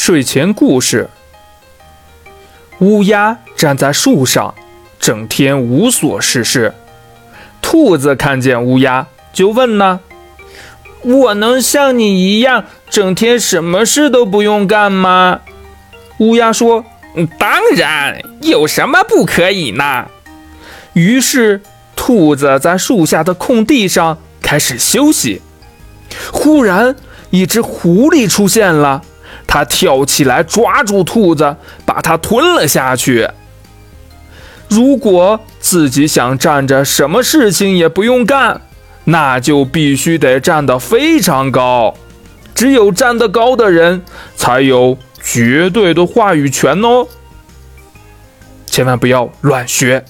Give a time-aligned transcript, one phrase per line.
[0.00, 1.10] 睡前故事：
[2.78, 4.54] 乌鸦站在树上，
[5.00, 6.72] 整天无所事事。
[7.60, 9.98] 兔子看见乌鸦，就问呢
[11.02, 15.40] ：“我能像你一样，整天什么事都不用干吗？”
[16.20, 16.84] 乌鸦说
[17.36, 20.06] ：“当然，有什么不可以呢？”
[20.94, 21.60] 于是，
[21.96, 25.42] 兔子在树下的空地上开始休息。
[26.32, 26.94] 忽然，
[27.30, 29.02] 一只狐狸出现了。
[29.48, 33.28] 他跳起来抓住兔子，把它吞了下去。
[34.68, 38.60] 如果自己想站着，什么事情也不用干，
[39.04, 41.94] 那就必须得站得非常高。
[42.54, 44.02] 只有站得高的人，
[44.36, 47.06] 才有绝对的话语权哦。
[48.66, 50.04] 千万不要乱学。